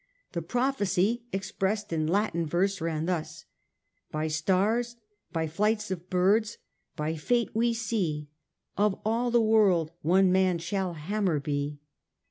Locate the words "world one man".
9.39-10.57